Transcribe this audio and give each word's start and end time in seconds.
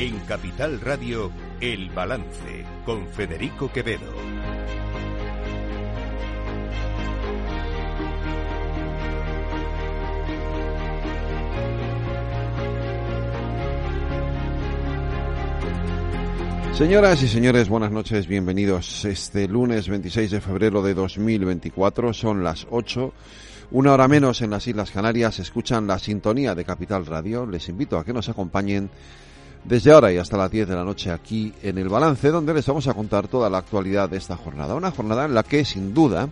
En 0.00 0.18
Capital 0.20 0.80
Radio, 0.80 1.30
El 1.60 1.90
Balance, 1.90 2.64
con 2.86 3.06
Federico 3.08 3.70
Quevedo. 3.70 4.10
Señoras 16.72 17.22
y 17.22 17.28
señores, 17.28 17.68
buenas 17.68 17.92
noches, 17.92 18.26
bienvenidos. 18.26 19.04
Este 19.04 19.46
lunes 19.48 19.86
26 19.86 20.30
de 20.30 20.40
febrero 20.40 20.80
de 20.80 20.94
2024 20.94 22.14
son 22.14 22.42
las 22.42 22.66
8, 22.70 23.12
una 23.72 23.92
hora 23.92 24.08
menos 24.08 24.40
en 24.40 24.48
las 24.48 24.66
Islas 24.66 24.92
Canarias, 24.92 25.40
escuchan 25.40 25.86
la 25.86 25.98
sintonía 25.98 26.54
de 26.54 26.64
Capital 26.64 27.04
Radio. 27.04 27.44
Les 27.44 27.68
invito 27.68 27.98
a 27.98 28.04
que 28.06 28.14
nos 28.14 28.30
acompañen 28.30 28.88
desde 29.64 29.92
ahora 29.92 30.12
y 30.12 30.16
hasta 30.16 30.36
las 30.36 30.50
10 30.50 30.68
de 30.68 30.74
la 30.74 30.84
noche 30.84 31.10
aquí 31.10 31.52
en 31.62 31.78
el 31.78 31.88
balance, 31.88 32.30
donde 32.30 32.54
les 32.54 32.66
vamos 32.66 32.86
a 32.88 32.94
contar 32.94 33.28
toda 33.28 33.50
la 33.50 33.58
actualidad 33.58 34.08
de 34.08 34.16
esta 34.16 34.36
jornada. 34.36 34.74
Una 34.74 34.90
jornada 34.90 35.26
en 35.26 35.34
la 35.34 35.42
que, 35.42 35.64
sin 35.64 35.92
duda, 35.92 36.28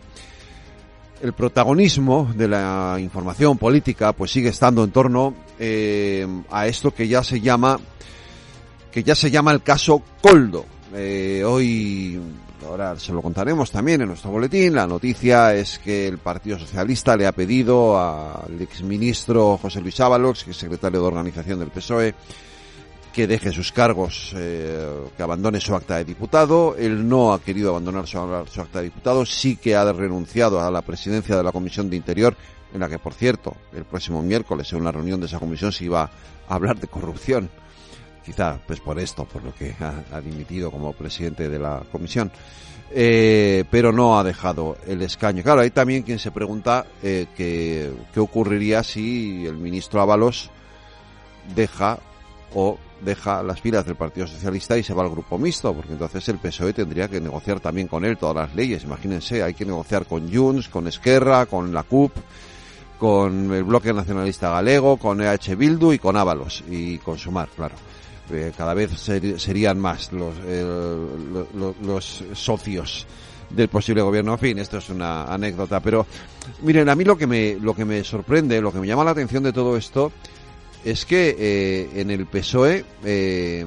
el 1.22 1.32
protagonismo 1.32 2.30
de 2.34 2.48
la 2.48 2.96
información 2.98 3.58
política 3.58 4.12
pues 4.12 4.30
sigue 4.30 4.48
estando 4.50 4.84
en 4.84 4.90
torno 4.90 5.34
eh, 5.58 6.26
a 6.50 6.66
esto 6.66 6.92
que 6.92 7.08
ya 7.08 7.24
se 7.24 7.40
llama 7.40 7.78
que 8.90 9.02
ya 9.02 9.14
se 9.14 9.30
llama 9.30 9.52
el 9.52 9.62
caso 9.62 10.02
Coldo. 10.22 10.64
Eh, 10.94 11.42
hoy, 11.44 12.18
ahora 12.66 12.98
se 12.98 13.12
lo 13.12 13.20
contaremos 13.20 13.70
también 13.70 14.00
en 14.00 14.08
nuestro 14.08 14.30
boletín, 14.30 14.74
la 14.74 14.86
noticia 14.86 15.54
es 15.54 15.78
que 15.78 16.08
el 16.08 16.18
Partido 16.18 16.58
Socialista 16.58 17.16
le 17.16 17.26
ha 17.26 17.32
pedido 17.32 18.00
al 18.00 18.60
exministro 18.60 19.58
José 19.58 19.80
Luis 19.82 20.00
Ábalos, 20.00 20.44
que 20.44 20.52
es 20.52 20.56
secretario 20.56 21.00
de 21.00 21.06
organización 21.06 21.58
del 21.58 21.68
PSOE, 21.68 22.14
que 23.18 23.26
deje 23.26 23.50
sus 23.50 23.72
cargos, 23.72 24.32
eh, 24.36 24.78
que 25.16 25.22
abandone 25.24 25.58
su 25.58 25.74
acta 25.74 25.96
de 25.96 26.04
diputado. 26.04 26.76
Él 26.78 27.08
no 27.08 27.32
ha 27.32 27.42
querido 27.42 27.70
abandonar 27.70 28.06
su, 28.06 28.16
acta 28.16 28.78
de 28.78 28.84
diputado, 28.84 29.26
sí 29.26 29.56
que 29.56 29.74
ha 29.74 29.92
renunciado 29.92 30.60
a 30.60 30.70
la 30.70 30.82
presidencia 30.82 31.36
de 31.36 31.42
la 31.42 31.50
Comisión 31.50 31.90
de 31.90 31.96
Interior, 31.96 32.36
en 32.72 32.78
la 32.78 32.88
que, 32.88 33.00
por 33.00 33.14
cierto, 33.14 33.56
el 33.72 33.84
próximo 33.86 34.22
miércoles, 34.22 34.72
en 34.72 34.82
una 34.82 34.92
reunión 34.92 35.18
de 35.18 35.26
esa 35.26 35.40
comisión, 35.40 35.72
se 35.72 35.86
iba 35.86 36.02
a 36.48 36.54
hablar 36.54 36.78
de 36.78 36.86
corrupción. 36.86 37.50
Quizá, 38.24 38.60
pues 38.64 38.78
por 38.78 39.00
esto, 39.00 39.24
por 39.24 39.42
lo 39.42 39.52
que 39.52 39.74
ha, 39.80 40.16
ha 40.16 40.20
dimitido 40.20 40.70
como 40.70 40.92
presidente 40.92 41.48
de 41.48 41.58
la 41.58 41.82
comisión. 41.90 42.30
Eh, 42.92 43.64
pero 43.68 43.90
no 43.90 44.16
ha 44.16 44.22
dejado 44.22 44.76
el 44.86 45.02
escaño. 45.02 45.42
Claro, 45.42 45.62
hay 45.62 45.70
también 45.70 46.04
quien 46.04 46.20
se 46.20 46.30
pregunta 46.30 46.86
eh, 47.02 47.26
qué 47.36 48.20
ocurriría 48.20 48.84
si 48.84 49.44
el 49.44 49.56
ministro 49.56 50.00
Ábalos 50.00 50.52
deja 51.52 51.98
o 52.54 52.78
deja 53.04 53.42
las 53.42 53.60
filas 53.60 53.86
del 53.86 53.96
Partido 53.96 54.26
Socialista 54.26 54.76
y 54.76 54.82
se 54.82 54.94
va 54.94 55.02
al 55.02 55.10
grupo 55.10 55.38
mixto, 55.38 55.72
porque 55.72 55.92
entonces 55.92 56.28
el 56.28 56.38
PSOE 56.38 56.72
tendría 56.72 57.08
que 57.08 57.20
negociar 57.20 57.60
también 57.60 57.88
con 57.88 58.04
él 58.04 58.16
todas 58.16 58.48
las 58.48 58.54
leyes. 58.54 58.84
Imagínense, 58.84 59.42
hay 59.42 59.54
que 59.54 59.64
negociar 59.64 60.06
con 60.06 60.32
Junts, 60.32 60.68
con 60.68 60.86
Esquerra, 60.88 61.46
con 61.46 61.72
la 61.72 61.82
CUP, 61.82 62.12
con 62.98 63.52
el 63.52 63.64
Bloque 63.64 63.92
Nacionalista 63.92 64.50
Galego, 64.50 64.96
con 64.96 65.20
EH 65.20 65.54
Bildu 65.56 65.92
y 65.92 65.98
con 65.98 66.16
Ábalos 66.16 66.64
y 66.68 66.98
con 66.98 67.18
Sumar, 67.18 67.48
claro. 67.54 67.74
Eh, 68.30 68.52
cada 68.56 68.74
vez 68.74 68.90
ser, 68.98 69.40
serían 69.40 69.78
más 69.78 70.12
los, 70.12 70.34
los, 71.54 71.76
los 71.80 72.24
socios 72.34 73.06
del 73.48 73.68
posible 73.68 74.02
gobierno. 74.02 74.32
En 74.32 74.38
fin, 74.38 74.58
esto 74.58 74.78
es 74.78 74.90
una 74.90 75.24
anécdota, 75.24 75.80
pero 75.80 76.06
miren, 76.62 76.88
a 76.88 76.94
mí 76.94 77.04
lo 77.04 77.16
que 77.16 77.26
me 77.26 77.56
lo 77.60 77.74
que 77.74 77.84
me 77.84 78.04
sorprende, 78.04 78.60
lo 78.60 78.72
que 78.72 78.80
me 78.80 78.86
llama 78.86 79.04
la 79.04 79.12
atención 79.12 79.42
de 79.42 79.52
todo 79.52 79.76
esto 79.76 80.12
es 80.84 81.04
que 81.04 81.36
eh, 81.38 82.00
en 82.00 82.10
el 82.10 82.26
PSOE, 82.26 82.84
eh, 83.04 83.66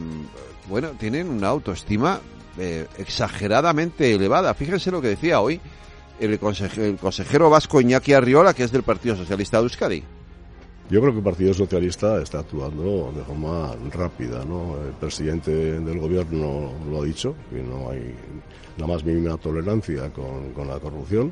bueno, 0.69 0.89
tienen 0.99 1.29
una 1.29 1.49
autoestima 1.49 2.19
eh, 2.57 2.87
exageradamente 2.97 4.13
elevada. 4.13 4.53
Fíjense 4.53 4.91
lo 4.91 5.01
que 5.01 5.09
decía 5.09 5.41
hoy 5.41 5.59
el 6.19 6.37
consejero, 6.39 6.87
el 6.87 6.97
consejero 6.97 7.49
vasco 7.49 7.81
Iñaki 7.81 8.13
Arriola, 8.13 8.53
que 8.53 8.63
es 8.63 8.71
del 8.71 8.83
Partido 8.83 9.15
Socialista 9.15 9.57
de 9.57 9.63
Euskadi. 9.63 10.03
Yo 10.89 10.99
creo 10.99 11.13
que 11.13 11.19
el 11.19 11.23
Partido 11.23 11.53
Socialista 11.53 12.21
está 12.21 12.39
actuando 12.39 13.13
de 13.15 13.23
forma 13.23 13.73
rápida, 13.91 14.43
¿no? 14.43 14.75
El 14.85 14.91
presidente 14.93 15.51
del 15.51 15.99
gobierno 15.99 16.73
lo 16.89 17.01
ha 17.01 17.05
dicho, 17.05 17.33
que 17.49 17.63
no 17.63 17.89
hay 17.89 18.13
la 18.77 18.87
más 18.87 19.03
mínima 19.03 19.37
tolerancia 19.37 20.11
con, 20.11 20.51
con 20.51 20.67
la 20.67 20.79
corrupción 20.79 21.31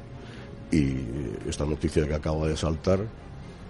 y 0.71 0.95
esta 1.47 1.65
noticia 1.65 2.07
que 2.07 2.13
acaba 2.13 2.47
de 2.47 2.55
saltar 2.55 2.99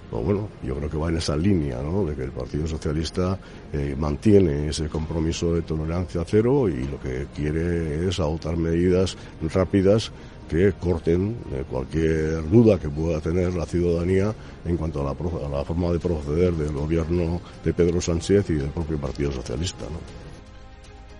pues 0.10 0.26
bueno, 0.26 0.50
yo 0.64 0.76
creo 0.76 0.90
que 0.90 0.98
va 0.98 1.10
en 1.10 1.18
esa 1.18 1.38
línea, 1.38 1.82
¿no? 1.84 2.04
De 2.04 2.16
que 2.16 2.24
el 2.24 2.32
Partido 2.32 2.68
Socialista 2.68 3.38
eh, 3.72 3.96
mantiene 3.98 4.70
ese 4.70 4.88
compromiso 4.90 5.54
de 5.54 5.62
tolerancia 5.62 6.24
cero 6.26 6.68
y 6.68 6.84
lo 6.86 7.00
que 7.00 7.28
quiere 7.36 8.08
es 8.08 8.20
adoptar 8.20 8.58
medidas 8.58 9.16
rápidas 9.54 10.12
que 10.50 10.74
corten 10.74 11.38
eh, 11.54 11.64
cualquier 11.70 12.50
duda 12.50 12.80
que 12.80 12.90
pueda 12.90 13.22
tener 13.22 13.54
la 13.54 13.68
ciudadanía 13.68 14.34
en 14.66 14.78
cuanto 14.78 15.02
a 15.02 15.04
la, 15.04 15.12
a 15.12 15.50
la, 15.50 15.64
forma 15.64 15.92
de 15.92 16.00
proceder 16.00 16.54
del 16.54 16.74
gobierno 16.74 17.40
de 17.64 17.72
Pedro 17.72 18.02
Sánchez 18.02 18.50
y 18.50 18.54
del 18.56 18.70
propio 18.70 18.98
Partido 18.98 19.32
Socialista, 19.32 19.86
¿no? 19.86 20.00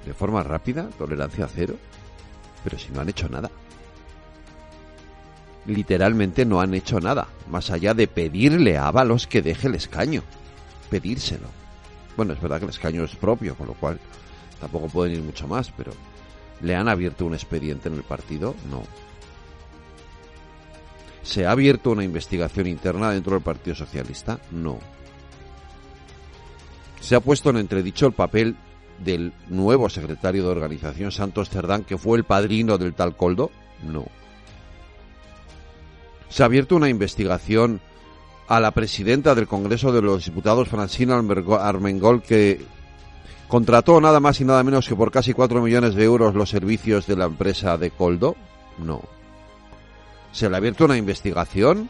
De 0.04 0.14
forma 0.16 0.42
rápida, 0.42 0.90
tolerancia 0.98 1.48
cero, 1.54 1.76
pero 2.64 2.80
si 2.80 2.92
no 2.92 3.02
han 3.02 3.10
hecho 3.10 3.30
nada 3.30 3.52
literalmente 5.66 6.46
no 6.46 6.62
han 6.62 6.74
hecho 6.74 7.00
nada, 7.00 7.28
más 7.48 7.70
allá 7.70 7.94
de 7.94 8.08
pedirle 8.08 8.78
a 8.78 8.88
Ábalos 8.88 9.28
que 9.28 9.42
deje 9.42 9.68
el 9.68 9.76
escaño. 9.76 10.24
Pedírselo. 10.90 11.48
Bueno, 12.18 12.34
es 12.34 12.42
verdad 12.42 12.58
que 12.58 12.66
el 12.66 12.72
escaño 12.72 13.04
es 13.04 13.16
propio, 13.16 13.56
con 13.56 13.68
lo 13.68 13.74
cual 13.74 14.00
tampoco 14.60 14.88
pueden 14.88 15.14
ir 15.14 15.22
mucho 15.22 15.48
más, 15.48 15.72
pero 15.72 15.92
¿le 16.62 16.76
han 16.76 16.90
abierto 16.90 17.26
un 17.26 17.34
expediente 17.34 17.90
en 17.90 17.96
el 17.96 18.04
partido? 18.04 18.56
No. 18.70 18.84
¿Se 21.22 21.46
ha 21.46 21.52
abierto 21.52 21.92
una 21.92 22.04
investigación 22.04 22.68
interna 22.68 23.12
dentro 23.12 23.34
del 23.34 23.44
Partido 23.44 23.76
Socialista? 23.76 24.40
No. 24.52 24.80
¿Se 27.02 27.16
ha 27.16 27.20
puesto 27.20 27.50
en 27.50 27.58
entredicho 27.58 28.08
el 28.08 28.14
papel 28.14 28.56
del 28.98 29.34
nuevo 29.48 29.90
secretario 29.90 30.44
de 30.44 30.50
organización, 30.50 31.12
Santos 31.12 31.50
Cerdán, 31.50 31.84
que 31.84 31.98
fue 31.98 32.18
el 32.18 32.24
padrino 32.24 32.78
del 32.78 32.94
tal 32.94 33.16
Coldo? 33.16 33.52
No. 33.84 34.06
Se 36.30 36.44
ha 36.44 36.46
abierto 36.46 36.76
una 36.76 36.90
investigación 36.90 37.82
a 38.48 38.60
la 38.60 38.72
presidenta 38.72 39.36
del 39.36 39.48
Congreso 39.48 39.92
de 39.92 40.02
los 40.02 40.26
Diputados, 40.26 40.70
Francina 40.70 41.18
Armengol, 41.18 42.22
que 42.22 42.62
contrató 43.48 44.00
nada 44.00 44.20
más 44.20 44.40
y 44.42 44.46
nada 44.46 44.64
menos 44.64 44.88
que 44.88 44.96
por 44.96 45.12
casi 45.12 45.34
4 45.34 45.62
millones 45.62 45.96
de 45.96 46.04
euros 46.04 46.34
los 46.36 46.50
servicios 46.50 47.06
de 47.08 47.16
la 47.16 47.26
empresa 47.26 47.78
de 47.78 47.92
Coldo. 47.92 48.36
No. 48.78 49.02
Se 50.32 50.50
le 50.50 50.56
ha 50.56 50.58
abierto 50.58 50.86
una 50.86 50.98
investigación 50.98 51.90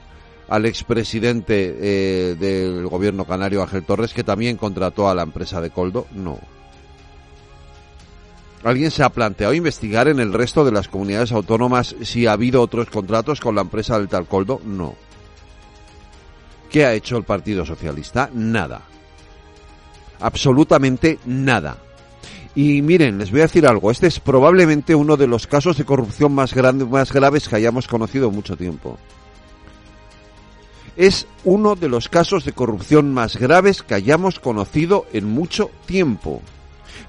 al 0.50 0.66
expresidente 0.66 1.78
eh, 1.80 2.36
del 2.36 2.88
gobierno 2.88 3.26
canario, 3.26 3.62
Ángel 3.62 3.84
Torres, 3.84 4.14
que 4.14 4.24
también 4.24 4.58
contrató 4.58 5.10
a 5.10 5.16
la 5.16 5.24
empresa 5.24 5.62
de 5.62 5.70
Coldo. 5.70 6.08
No. 6.14 6.40
¿Alguien 8.64 8.92
se 8.92 9.04
ha 9.04 9.10
planteado 9.10 9.54
investigar 9.54 10.10
en 10.10 10.20
el 10.20 10.34
resto 10.34 10.66
de 10.66 10.72
las 10.72 10.90
comunidades 10.90 11.32
autónomas 11.32 11.96
si 12.02 12.28
ha 12.28 12.34
habido 12.34 12.62
otros 12.62 12.90
contratos 12.90 13.40
con 13.40 13.56
la 13.56 13.62
empresa 13.62 13.98
del 13.98 14.10
Talcoldo? 14.10 14.62
No. 14.66 14.96
¿Qué 16.70 16.86
ha 16.86 16.94
hecho 16.94 17.18
el 17.18 17.24
Partido 17.24 17.66
Socialista? 17.66 18.30
Nada. 18.34 18.82
Absolutamente 20.20 21.20
nada. 21.26 21.78
Y 22.54 22.82
miren, 22.82 23.18
les 23.18 23.32
voy 23.32 23.40
a 23.40 23.44
decir 23.44 23.66
algo. 23.66 23.92
Este 23.92 24.08
es 24.08 24.20
probablemente 24.20 24.94
uno 24.94 25.16
de 25.16 25.28
los 25.28 25.48
casos 25.48 25.78
de 25.78 25.86
corrupción 25.86 26.34
más, 26.34 26.54
grande, 26.54 26.84
más 26.84 27.14
graves 27.14 27.48
que 27.48 27.56
hayamos 27.56 27.88
conocido 27.88 28.28
en 28.28 28.36
mucho 28.36 28.58
tiempo. 28.58 28.98
Es 30.98 31.28
uno 31.46 31.76
de 31.76 31.88
los 31.88 32.10
casos 32.10 32.44
de 32.44 32.52
corrupción 32.52 33.14
más 33.14 33.38
graves 33.38 33.84
que 33.84 33.94
hayamos 33.94 34.42
conocido 34.42 35.06
en 35.14 35.26
mucho 35.26 35.72
tiempo 35.86 36.42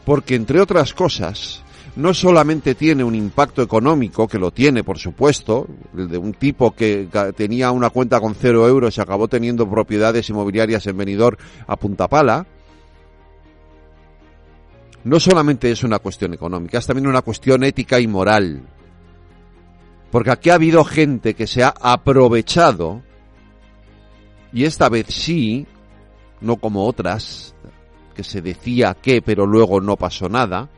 porque 0.05 0.35
entre 0.35 0.61
otras 0.61 0.95
cosas, 0.95 1.63
no 1.97 2.15
solamente 2.15 2.75
tiene 2.75 3.05
un 3.05 3.15
impacto 3.15 3.63
económico, 3.63 4.29
que 4.29 4.39
lo 4.39 4.51
tiene, 4.51 4.85
por 4.85 4.99
supuesto, 4.99 5.67
de 5.93 6.19
un 6.19 6.35
tipo 6.35 6.73
que 6.73 7.09
tenía 7.37 7.71
una 7.73 7.91
cuenta 7.91 8.21
con 8.21 8.35
cero 8.35 8.67
euros 8.67 8.97
y 8.97 9.01
acabó 9.01 9.29
teniendo 9.29 9.69
propiedades 9.69 10.29
inmobiliarias 10.31 10.87
en 10.87 10.97
Benidorm 10.97 11.37
a 11.67 11.77
punta 11.77 12.09
pala, 12.09 12.47
no 15.03 15.19
solamente 15.19 15.71
es 15.71 15.83
una 15.83 15.99
cuestión 15.99 16.35
económica, 16.35 16.79
es 16.79 16.87
también 16.87 17.07
una 17.07 17.23
cuestión 17.23 17.65
ética 17.65 17.99
y 18.01 18.07
moral. 18.07 18.63
Porque 20.11 20.31
aquí 20.31 20.51
ha 20.51 20.55
habido 20.55 20.85
gente 20.85 21.35
que 21.35 21.47
se 21.47 21.63
ha 21.63 21.73
aprovechado, 21.81 23.03
y 24.53 24.65
esta 24.65 24.89
vez 24.89 25.07
sí, 25.09 25.67
no 26.41 26.57
como 26.57 26.85
otras, 26.85 27.55
que 28.15 28.25
se 28.25 28.43
decía 28.43 28.97
que, 29.01 29.23
pero 29.23 29.47
luego 29.47 29.81
no 29.81 29.97
pasó 29.97 30.29
nada, 30.29 30.69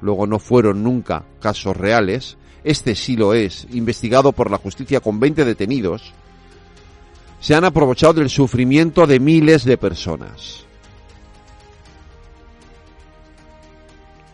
luego 0.00 0.26
no 0.26 0.38
fueron 0.38 0.82
nunca 0.82 1.24
casos 1.40 1.76
reales, 1.76 2.36
este 2.64 2.94
sí 2.94 3.16
lo 3.16 3.34
es, 3.34 3.66
investigado 3.72 4.32
por 4.32 4.50
la 4.50 4.58
justicia 4.58 5.00
con 5.00 5.20
20 5.20 5.44
detenidos, 5.44 6.12
se 7.40 7.54
han 7.54 7.64
aprovechado 7.64 8.14
del 8.14 8.30
sufrimiento 8.30 9.06
de 9.06 9.20
miles 9.20 9.64
de 9.64 9.76
personas. 9.76 10.66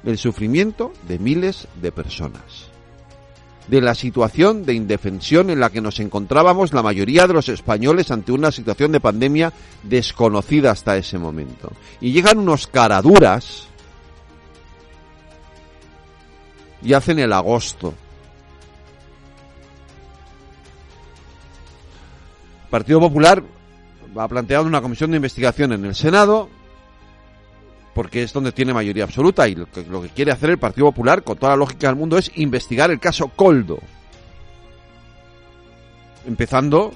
el 0.05 0.19
sufrimiento 0.19 0.93
de 1.07 1.19
miles 1.19 1.69
de 1.81 1.93
personas, 1.93 2.72
de 3.73 3.81
la 3.81 3.95
situación 3.95 4.67
de 4.67 4.75
indefensión 4.75 5.49
en 5.49 5.59
la 5.59 5.71
que 5.71 5.81
nos 5.81 5.99
encontrábamos 5.99 6.75
la 6.75 6.83
mayoría 6.83 7.27
de 7.27 7.33
los 7.33 7.49
españoles 7.49 8.11
ante 8.11 8.31
una 8.31 8.53
situación 8.53 8.93
de 8.93 9.01
pandemia 9.01 9.51
desconocida 9.83 10.73
hasta 10.73 10.99
ese 10.99 11.17
momento. 11.19 11.73
Y 11.99 12.13
llegan 12.13 12.37
unos 12.37 12.67
caraduras 12.67 13.69
y 16.83 16.93
hacen 16.93 17.19
el 17.19 17.33
agosto. 17.33 17.95
Partido 22.69 23.01
Popular 23.01 23.43
ha 24.15 24.29
planteado 24.29 24.67
una 24.67 24.83
comisión 24.83 25.13
de 25.13 25.17
investigación 25.17 25.73
en 25.73 25.87
el 25.87 25.95
Senado 25.95 26.51
porque 27.95 28.23
es 28.23 28.33
donde 28.33 28.53
tiene 28.53 28.73
mayoría 28.73 29.05
absoluta 29.05 29.49
y 29.49 29.55
lo 29.55 29.67
que, 29.71 30.09
quiere 30.15 30.33
hacer 30.33 30.51
el 30.51 30.59
Partido 30.59 30.87
Popular 30.87 31.23
con 31.23 31.37
toda 31.37 31.53
la 31.53 31.57
lógica 31.57 31.89
del 31.89 31.97
mundo 31.97 32.17
es 32.19 32.31
investigar 32.37 32.91
el 32.91 33.01
caso 33.01 33.29
Coldo. 33.29 33.79
Empezando 36.27 36.93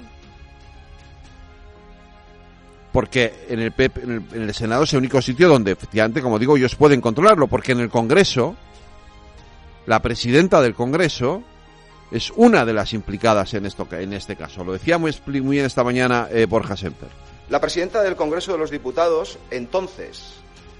porque 2.91 3.45
en 3.49 3.59
el, 3.59 3.73
el, 3.77 4.23
en 4.33 4.41
el 4.41 4.53
Senado 4.55 4.83
es 4.83 4.93
el 4.93 4.99
único 4.99 5.21
sitio 5.21 5.47
donde 5.47 5.71
efectivamente, 5.71 6.21
como 6.21 6.39
digo, 6.39 6.57
ellos 6.57 6.75
pueden 6.75 6.99
controlarlo, 6.99 7.47
porque 7.47 7.73
en 7.73 7.81
el 7.81 7.89
Congreso 7.89 8.55
la 9.85 10.01
presidenta 10.01 10.61
del 10.61 10.73
Congreso 10.73 11.43
es 12.11 12.31
una 12.35 12.65
de 12.65 12.73
las 12.73 12.93
implicadas 12.93 13.53
en, 13.53 13.65
esto, 13.65 13.87
en 13.91 14.13
este 14.13 14.35
caso. 14.35 14.63
Lo 14.63 14.73
decía 14.73 14.97
muy, 14.97 15.15
muy 15.27 15.57
bien 15.57 15.65
esta 15.65 15.83
mañana 15.83 16.27
eh, 16.31 16.45
Borja 16.45 16.75
Semper. 16.75 17.09
La 17.49 17.61
presidenta 17.61 18.01
del 18.01 18.15
Congreso 18.15 18.53
de 18.53 18.57
los 18.57 18.71
Diputados, 18.71 19.37
entonces 19.51 20.33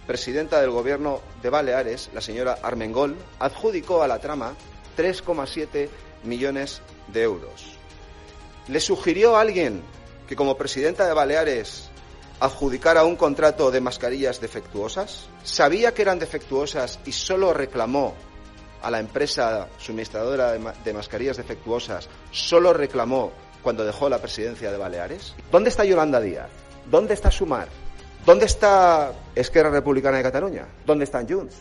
presidenta 0.07 0.61
del 0.61 0.71
Gobierno 0.71 1.21
de 1.43 1.49
Baleares, 1.49 2.09
la 2.13 2.21
señora 2.21 2.57
Armengol, 2.63 3.17
adjudicó 3.39 4.01
a 4.01 4.07
la 4.07 4.19
trama 4.19 4.55
3,7 4.97 5.89
millones 6.23 6.81
de 7.09 7.23
euros. 7.23 7.77
¿Le 8.67 8.79
sugirió 8.79 9.35
a 9.35 9.41
alguien 9.41 9.83
que 10.27 10.35
como 10.35 10.57
presidenta 10.57 11.05
de 11.05 11.13
Baleares 11.13 11.89
adjudicara 12.39 13.03
un 13.03 13.15
contrato 13.15 13.69
de 13.69 13.81
mascarillas 13.81 14.41
defectuosas? 14.41 15.27
¿Sabía 15.43 15.93
que 15.93 16.01
eran 16.01 16.19
defectuosas 16.19 16.99
y 17.05 17.11
solo 17.11 17.53
reclamó 17.53 18.15
a 18.81 18.91
la 18.91 18.99
empresa 18.99 19.67
suministradora 19.77 20.51
de, 20.51 20.59
ma 20.59 20.73
de, 20.83 20.93
mascarillas 20.93 21.37
defectuosas 21.37 22.07
solo 22.31 22.73
reclamó 22.73 23.31
cuando 23.63 23.83
dejó 23.83 24.07
la 24.07 24.19
presidencia 24.19 24.71
de 24.71 24.77
Baleares? 24.77 25.33
¿Dónde 25.51 25.69
está 25.69 25.83
Yolanda 25.83 26.21
Díaz? 26.21 26.49
¿Dónde 26.89 27.13
está 27.13 27.31
Sumar? 27.31 27.67
¿Dónde 28.27 28.45
está 28.45 29.13
Esquerra 29.35 29.69
Republicana 29.69 30.17
de 30.17 30.23
Cataluña? 30.23 30.67
¿Dónde 30.85 31.05
están 31.05 31.29
Junts? 31.29 31.55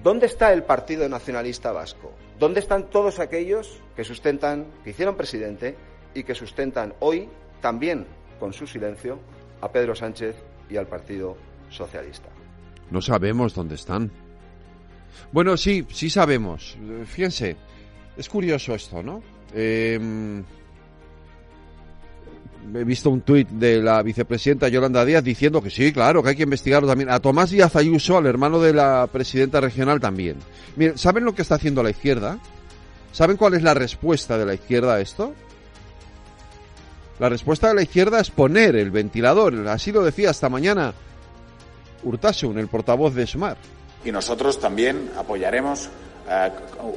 ¿Dónde 0.00 0.26
está 0.26 0.52
el 0.52 0.62
Partido 0.62 1.08
Nacionalista 1.08 1.72
Vasco? 1.72 2.12
¿Dónde 2.38 2.60
están 2.60 2.88
todos 2.88 3.18
aquellos 3.18 3.80
que 3.96 4.04
sustentan, 4.04 4.64
que 4.84 4.90
hicieron 4.90 5.16
presidente 5.16 5.76
y 6.14 6.22
que 6.22 6.36
sustentan 6.36 6.94
hoy, 7.00 7.28
también 7.60 8.06
con 8.38 8.52
su 8.52 8.64
silencio, 8.64 9.18
a 9.60 9.72
Pedro 9.72 9.96
Sánchez 9.96 10.36
y 10.70 10.76
al 10.76 10.86
Partido 10.86 11.36
Socialista? 11.68 12.28
No 12.92 13.02
sabemos 13.02 13.52
dónde 13.52 13.74
están. 13.74 14.08
Bueno, 15.32 15.56
sí, 15.56 15.84
sí 15.90 16.10
sabemos. 16.10 16.78
Fíjense, 17.06 17.56
es 18.16 18.28
curioso 18.28 18.72
esto, 18.76 19.02
¿no? 19.02 19.20
Eh, 19.52 19.98
he 22.74 22.84
visto 22.84 23.10
un 23.10 23.22
tuit 23.22 23.48
de 23.48 23.82
la 23.82 24.02
vicepresidenta 24.02 24.68
Yolanda 24.68 25.04
Díaz 25.04 25.22
diciendo 25.22 25.62
que 25.62 25.70
sí, 25.70 25.92
claro, 25.92 26.22
que 26.22 26.30
hay 26.30 26.36
que 26.36 26.44
investigarlo 26.44 26.88
también. 26.88 27.10
A 27.10 27.20
Tomás 27.20 27.50
Díaz 27.50 27.76
Ayuso, 27.76 28.16
al 28.16 28.26
hermano 28.26 28.60
de 28.60 28.72
la 28.72 29.08
presidenta 29.10 29.60
regional, 29.60 30.00
también. 30.00 30.36
Miren, 30.76 30.98
¿saben 30.98 31.24
lo 31.24 31.34
que 31.34 31.42
está 31.42 31.56
haciendo 31.56 31.82
la 31.82 31.90
izquierda? 31.90 32.38
¿Saben 33.12 33.36
cuál 33.36 33.54
es 33.54 33.62
la 33.62 33.74
respuesta 33.74 34.38
de 34.38 34.46
la 34.46 34.54
izquierda 34.54 34.94
a 34.94 35.00
esto? 35.00 35.34
La 37.18 37.28
respuesta 37.28 37.68
de 37.68 37.74
la 37.74 37.82
izquierda 37.82 38.20
es 38.20 38.30
poner 38.30 38.74
el 38.76 38.90
ventilador. 38.90 39.68
Así 39.68 39.92
lo 39.92 40.02
decía 40.02 40.30
esta 40.30 40.48
mañana 40.48 40.92
Urtasun, 42.02 42.58
el 42.58 42.68
portavoz 42.68 43.14
de 43.14 43.26
Sumar 43.26 43.56
y 44.04 44.12
nosotros 44.12 44.60
también 44.60 45.10
apoyaremos 45.16 45.88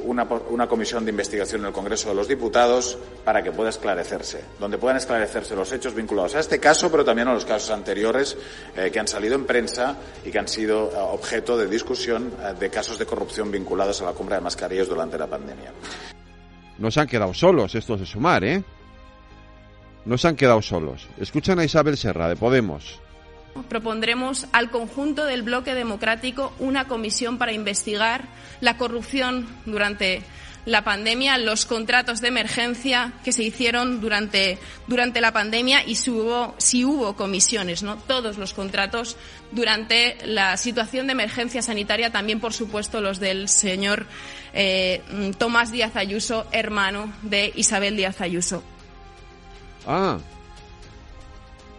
una, 0.04 0.24
una, 0.24 0.66
comisión 0.66 1.04
de 1.04 1.10
investigación 1.10 1.60
en 1.60 1.66
el 1.68 1.72
Congreso 1.72 2.08
de 2.08 2.14
los 2.14 2.28
Diputados 2.28 2.96
para 3.24 3.42
que 3.42 3.52
pueda 3.52 3.70
esclarecerse, 3.70 4.42
donde 4.58 4.78
puedan 4.78 4.96
esclarecerse 4.96 5.54
los 5.54 5.70
hechos 5.72 5.94
vinculados 5.94 6.34
a 6.34 6.40
este 6.40 6.58
caso, 6.58 6.90
pero 6.90 7.04
también 7.04 7.28
a 7.28 7.34
los 7.34 7.44
casos 7.44 7.70
anteriores 7.70 8.36
eh, 8.76 8.90
que 8.90 8.98
han 8.98 9.06
salido 9.06 9.34
en 9.34 9.44
prensa 9.44 9.96
y 10.24 10.30
que 10.30 10.38
han 10.38 10.48
sido 10.48 10.90
eh, 10.90 10.94
objeto 10.96 11.58
de 11.58 11.66
discusión 11.66 12.32
eh, 12.40 12.54
de 12.58 12.70
casos 12.70 12.98
de 12.98 13.04
corrupción 13.04 13.50
vinculados 13.50 14.00
a 14.00 14.06
la 14.06 14.12
compra 14.12 14.36
de 14.36 14.42
mascarillas 14.42 14.88
durante 14.88 15.18
la 15.18 15.26
pandemia. 15.26 15.72
No 16.78 16.90
se 16.90 17.00
han 17.00 17.06
quedado 17.06 17.34
solos 17.34 17.74
estos 17.74 18.00
de 18.00 18.06
sumar, 18.06 18.44
¿eh? 18.44 18.62
No 20.06 20.16
se 20.16 20.28
han 20.28 20.36
quedado 20.36 20.62
solos. 20.62 21.06
Escuchan 21.18 21.58
a 21.58 21.64
Isabel 21.64 21.98
Serra, 21.98 22.28
de 22.28 22.36
Podemos 22.36 23.00
propondremos 23.68 24.46
al 24.52 24.70
conjunto 24.70 25.24
del 25.24 25.42
bloque 25.42 25.74
democrático 25.74 26.52
una 26.58 26.86
comisión 26.86 27.38
para 27.38 27.52
investigar 27.52 28.24
la 28.60 28.76
corrupción 28.76 29.46
durante 29.66 30.22
la 30.68 30.84
pandemia, 30.84 31.38
los 31.38 31.64
contratos 31.64 32.20
de 32.20 32.28
emergencia 32.28 33.14
que 33.24 33.32
se 33.32 33.42
hicieron 33.42 34.00
durante, 34.00 34.58
durante 34.86 35.20
la 35.20 35.32
pandemia 35.32 35.82
y 35.84 35.94
si 35.94 36.10
hubo, 36.10 36.54
si 36.58 36.84
hubo 36.84 37.16
comisiones, 37.16 37.82
¿no? 37.82 37.96
Todos 37.96 38.36
los 38.36 38.52
contratos 38.52 39.16
durante 39.50 40.18
la 40.26 40.56
situación 40.56 41.06
de 41.06 41.12
emergencia 41.12 41.62
sanitaria, 41.62 42.12
también, 42.12 42.38
por 42.38 42.52
supuesto, 42.52 43.00
los 43.00 43.18
del 43.18 43.48
señor 43.48 44.06
eh, 44.52 45.02
Tomás 45.38 45.72
Díaz 45.72 45.96
Ayuso, 45.96 46.46
hermano 46.52 47.12
de 47.22 47.52
Isabel 47.56 47.96
Díaz 47.96 48.20
Ayuso. 48.20 48.62
Ah, 49.86 50.18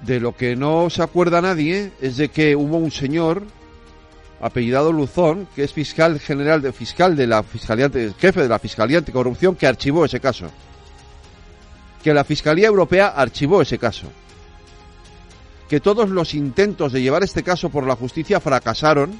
de 0.02 0.20
lo 0.20 0.36
que 0.36 0.56
no 0.56 0.90
se 0.90 1.04
acuerda 1.04 1.42
nadie 1.42 1.92
es 2.02 2.18
de 2.18 2.30
que 2.30 2.56
hubo 2.56 2.78
un 2.78 2.92
señor 2.92 3.44
apellidado 4.42 4.94
Luzón, 4.94 5.48
que 5.56 5.64
es 5.64 5.74
fiscal 5.74 6.20
general 6.20 6.62
de 6.62 6.72
fiscal 6.72 7.16
de 7.16 7.28
la 7.28 7.44
fiscalía 7.44 7.90
jefe 8.18 8.42
de 8.42 8.48
la 8.48 8.60
fiscalía 8.60 9.00
anticorrupción 9.00 9.56
que 9.56 9.68
archivó 9.68 10.06
ese 10.06 10.20
caso. 10.20 10.50
Que 12.04 12.14
la 12.14 12.24
Fiscalía 12.24 12.68
Europea 12.68 13.08
archivó 13.08 13.62
ese 13.62 13.78
caso. 13.78 14.08
Que 15.68 15.82
todos 15.82 16.10
los 16.10 16.34
intentos 16.34 16.94
de 16.94 17.02
llevar 17.02 17.24
este 17.24 17.44
caso 17.44 17.70
por 17.70 17.86
la 17.86 17.98
justicia 17.98 18.40
fracasaron 18.40 19.20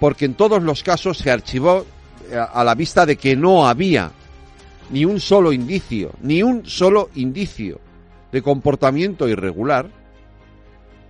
porque 0.00 0.24
en 0.24 0.34
todos 0.34 0.60
los 0.60 0.82
casos 0.82 1.18
se 1.18 1.30
archivó 1.30 1.86
a 2.52 2.64
la 2.64 2.74
vista 2.74 3.06
de 3.06 3.16
que 3.16 3.36
no 3.36 3.68
había 3.68 4.10
ni 4.90 5.04
un 5.04 5.20
solo 5.20 5.52
indicio, 5.52 6.10
ni 6.20 6.42
un 6.42 6.66
solo 6.66 7.10
indicio 7.14 7.80
de 8.34 8.42
comportamiento 8.42 9.28
irregular 9.28 9.88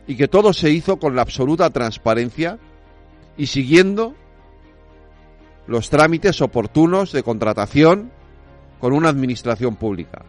y 0.07 0.15
que 0.15 0.29
todo 0.29 0.53
se 0.53 0.69
hizo 0.69 0.99
con 0.99 1.17
la 1.17 1.23
absoluta 1.23 1.71
transparencia 1.71 2.59
y 3.39 3.47
siguiendo 3.47 4.15
los 5.67 5.89
trámites 5.89 6.43
oportunos 6.43 7.13
de 7.13 7.23
contratación 7.23 8.11
con 8.79 8.93
una 8.93 9.09
administración 9.09 9.77
pública. 9.77 10.23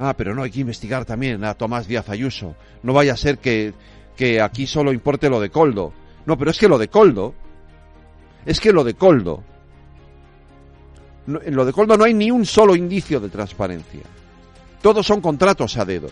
Ah, 0.00 0.14
pero 0.16 0.34
no 0.34 0.42
hay 0.42 0.50
que 0.50 0.62
investigar 0.62 1.04
también 1.04 1.44
a 1.44 1.54
Tomás 1.54 1.86
Díaz 1.86 2.08
Ayuso. 2.08 2.56
No 2.82 2.92
vaya 2.92 3.12
a 3.12 3.16
ser 3.16 3.38
que, 3.38 3.72
que 4.16 4.40
aquí 4.40 4.66
solo 4.66 4.92
importe 4.92 5.30
lo 5.30 5.38
de 5.38 5.50
Coldo. 5.50 5.92
No, 6.26 6.36
pero 6.36 6.50
es 6.50 6.58
que 6.58 6.66
lo 6.66 6.78
de 6.78 6.88
Coldo, 6.88 7.34
es 8.46 8.58
que 8.58 8.72
lo 8.72 8.82
de 8.82 8.94
Coldo 8.94 9.44
en 11.26 11.54
lo 11.54 11.64
de 11.64 11.72
Coldo 11.72 11.96
no 11.96 12.04
hay 12.04 12.14
ni 12.14 12.30
un 12.30 12.44
solo 12.44 12.74
indicio 12.74 13.20
de 13.20 13.28
transparencia. 13.28 14.02
Todos 14.80 15.06
son 15.06 15.20
contratos 15.20 15.76
a 15.76 15.84
dedo. 15.84 16.08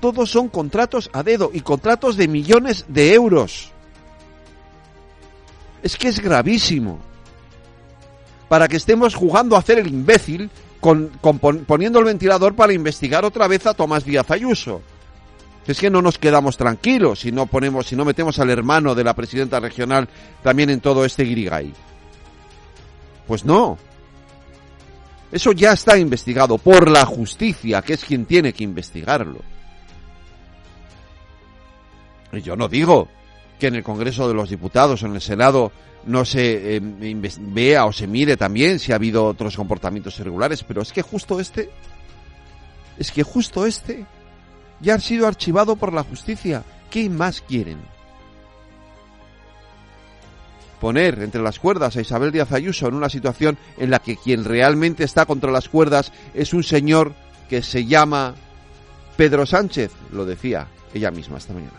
Todos 0.00 0.30
son 0.30 0.48
contratos 0.48 1.10
a 1.12 1.22
dedo 1.22 1.50
y 1.52 1.60
contratos 1.60 2.16
de 2.16 2.28
millones 2.28 2.86
de 2.88 3.14
euros. 3.14 3.72
Es 5.82 5.96
que 5.96 6.08
es 6.08 6.20
gravísimo. 6.20 6.98
Para 8.48 8.68
que 8.68 8.76
estemos 8.76 9.14
jugando 9.14 9.56
a 9.56 9.58
hacer 9.58 9.78
el 9.78 9.88
imbécil 9.88 10.50
con, 10.80 11.10
con 11.20 11.38
pon, 11.38 11.64
poniendo 11.66 11.98
el 11.98 12.06
ventilador 12.06 12.54
para 12.54 12.72
investigar 12.72 13.24
otra 13.24 13.46
vez 13.46 13.66
a 13.66 13.74
Tomás 13.74 14.04
Díaz 14.04 14.30
Ayuso. 14.30 14.80
Es 15.66 15.78
que 15.78 15.90
no 15.90 16.00
nos 16.00 16.16
quedamos 16.16 16.56
tranquilos 16.56 17.20
si 17.20 17.30
no 17.30 17.44
ponemos, 17.44 17.86
si 17.86 17.94
no 17.94 18.06
metemos 18.06 18.38
al 18.38 18.48
hermano 18.48 18.94
de 18.94 19.04
la 19.04 19.14
presidenta 19.14 19.60
regional 19.60 20.08
también 20.42 20.70
en 20.70 20.80
todo 20.80 21.04
este 21.04 21.24
guirigay. 21.24 21.74
Pues 23.28 23.44
no. 23.44 23.78
Eso 25.30 25.52
ya 25.52 25.72
está 25.72 25.98
investigado 25.98 26.56
por 26.56 26.90
la 26.90 27.04
justicia, 27.04 27.82
que 27.82 27.92
es 27.92 28.04
quien 28.04 28.24
tiene 28.24 28.54
que 28.54 28.64
investigarlo. 28.64 29.40
Y 32.32 32.40
yo 32.40 32.56
no 32.56 32.68
digo 32.68 33.08
que 33.58 33.66
en 33.66 33.74
el 33.74 33.82
Congreso 33.82 34.26
de 34.26 34.34
los 34.34 34.48
Diputados 34.48 35.02
o 35.02 35.06
en 35.06 35.14
el 35.14 35.20
Senado 35.20 35.70
no 36.06 36.24
se 36.24 36.76
eh, 36.76 36.80
vea 36.80 37.84
o 37.84 37.92
se 37.92 38.06
mire 38.06 38.38
también 38.38 38.78
si 38.78 38.92
ha 38.92 38.94
habido 38.94 39.26
otros 39.26 39.56
comportamientos 39.56 40.18
irregulares, 40.20 40.64
pero 40.64 40.80
es 40.80 40.92
que 40.92 41.02
justo 41.02 41.38
este, 41.38 41.70
es 42.98 43.12
que 43.12 43.22
justo 43.22 43.66
este 43.66 44.06
ya 44.80 44.94
ha 44.94 45.00
sido 45.00 45.26
archivado 45.26 45.76
por 45.76 45.92
la 45.92 46.04
justicia. 46.04 46.64
¿Qué 46.90 47.10
más 47.10 47.42
quieren? 47.42 47.78
Poner 50.80 51.20
entre 51.22 51.42
las 51.42 51.58
cuerdas 51.58 51.96
a 51.96 52.00
Isabel 52.00 52.32
Díaz 52.32 52.52
Ayuso 52.52 52.86
en 52.86 52.94
una 52.94 53.08
situación 53.08 53.58
en 53.78 53.90
la 53.90 53.98
que 53.98 54.16
quien 54.16 54.44
realmente 54.44 55.04
está 55.04 55.26
contra 55.26 55.50
las 55.50 55.68
cuerdas 55.68 56.12
es 56.34 56.54
un 56.54 56.62
señor 56.62 57.14
que 57.48 57.62
se 57.62 57.84
llama 57.84 58.34
Pedro 59.16 59.46
Sánchez, 59.46 59.90
lo 60.12 60.24
decía 60.24 60.68
ella 60.94 61.10
misma 61.10 61.38
esta 61.38 61.52
mañana. 61.52 61.72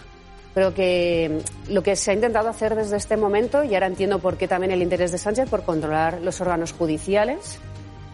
Creo 0.53 0.73
que 0.73 1.41
lo 1.69 1.83
que 1.83 1.95
se 1.95 2.11
ha 2.11 2.13
intentado 2.13 2.49
hacer 2.49 2.75
desde 2.75 2.97
este 2.97 3.15
momento, 3.15 3.63
y 3.63 3.73
ahora 3.73 3.87
entiendo 3.87 4.19
por 4.19 4.35
qué 4.35 4.47
también 4.47 4.71
el 4.71 4.81
interés 4.81 5.11
de 5.11 5.17
Sánchez 5.17 5.49
por 5.49 5.63
controlar 5.63 6.19
los 6.21 6.41
órganos 6.41 6.73
judiciales, 6.73 7.59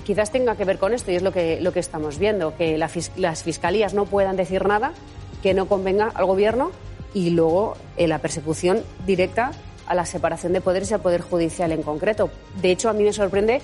quizás 0.04 0.32
tenga 0.32 0.56
que 0.56 0.66
ver 0.66 0.78
con 0.78 0.94
esto 0.94 1.12
y 1.12 1.16
es 1.16 1.24
lo 1.24 1.32
que, 1.32 1.60
lo 1.62 1.74
que 1.74 1.80
estamos 1.80 2.20
viendo, 2.20 2.56
que 2.56 2.78
las 2.78 3.44
fiscalías 3.44 3.94
no 3.94 4.06
puedan 4.06 4.36
decir 4.36 4.66
nada 4.68 4.94
que 5.42 5.54
no 5.54 5.68
convenga 5.68 6.12
al 6.14 6.26
gobierno 6.26 6.72
y 7.14 7.30
luego 7.30 7.76
eh, 7.98 8.08
la 8.08 8.20
persecución 8.20 8.84
directa 9.06 9.52
a 9.88 9.96
la 9.96 10.06
separación 10.06 10.54
de 10.54 10.62
poderes 10.62 10.92
y 10.92 10.94
al 10.94 11.02
poder 11.02 11.22
judicial 11.22 11.72
en 11.72 11.84
concreto. 11.84 12.30
De 12.62 12.72
hecho, 12.72 12.90
a 12.90 12.94
mí 12.94 13.04
me 13.04 13.14
sorprende 13.14 13.62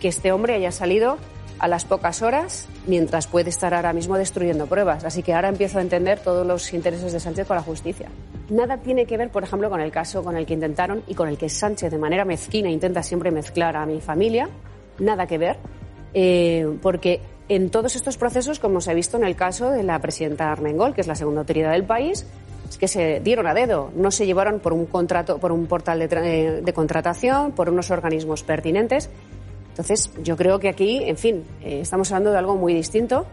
que 0.00 0.08
este 0.08 0.32
hombre 0.32 0.54
haya 0.54 0.72
salido 0.72 1.18
a 1.60 1.68
las 1.68 1.84
pocas 1.84 2.22
horas, 2.22 2.66
mientras 2.86 3.26
puede 3.26 3.50
estar 3.50 3.74
ahora 3.74 3.92
mismo 3.92 4.16
destruyendo 4.16 4.66
pruebas. 4.66 5.04
Así 5.04 5.22
que 5.22 5.34
ahora 5.34 5.48
empiezo 5.48 5.78
a 5.78 5.82
entender 5.82 6.18
todos 6.18 6.46
los 6.46 6.72
intereses 6.72 7.12
de 7.12 7.20
Sánchez 7.20 7.46
con 7.46 7.56
la 7.56 7.62
justicia. 7.62 8.08
Nada 8.48 8.78
tiene 8.78 9.04
que 9.04 9.18
ver, 9.18 9.28
por 9.28 9.44
ejemplo, 9.44 9.68
con 9.68 9.80
el 9.80 9.92
caso 9.92 10.24
con 10.24 10.36
el 10.36 10.46
que 10.46 10.54
intentaron 10.54 11.02
y 11.06 11.14
con 11.14 11.28
el 11.28 11.36
que 11.36 11.50
Sánchez 11.50 11.90
de 11.90 11.98
manera 11.98 12.24
mezquina 12.24 12.70
intenta 12.70 13.02
siempre 13.02 13.30
mezclar 13.30 13.76
a 13.76 13.84
mi 13.84 14.00
familia. 14.00 14.48
Nada 14.98 15.26
que 15.26 15.36
ver, 15.36 15.58
eh, 16.14 16.66
porque 16.80 17.20
en 17.50 17.68
todos 17.68 17.94
estos 17.94 18.16
procesos, 18.16 18.58
como 18.58 18.80
se 18.80 18.90
ha 18.90 18.94
visto 18.94 19.18
en 19.18 19.24
el 19.24 19.36
caso 19.36 19.70
de 19.70 19.82
la 19.82 19.98
presidenta 19.98 20.50
Armengol, 20.50 20.94
que 20.94 21.02
es 21.02 21.06
la 21.06 21.14
segunda 21.14 21.40
autoridad 21.40 21.72
del 21.72 21.84
país, 21.84 22.26
que 22.78 22.88
se 22.88 23.20
dieron 23.20 23.46
a 23.46 23.54
dedo, 23.54 23.90
no 23.94 24.10
se 24.10 24.26
llevaron 24.26 24.60
por 24.60 24.72
un 24.72 24.86
contrato, 24.86 25.38
por 25.38 25.52
un 25.52 25.66
portal 25.66 25.98
de, 25.98 26.04
eh, 26.04 26.60
de 26.62 26.72
contratación, 26.72 27.52
por 27.52 27.68
unos 27.68 27.90
organismos 27.90 28.42
pertinentes 28.42 29.10
entonces, 29.70 30.10
yo 30.22 30.36
creo 30.36 30.58
que 30.58 30.68
aquí, 30.68 31.02
en 31.04 31.16
fin, 31.16 31.44
eh, 31.62 31.80
estamos 31.80 32.10
hablando 32.12 32.32
de 32.32 32.38
algo 32.38 32.56
muy 32.56 32.74
distinto. 32.74 33.26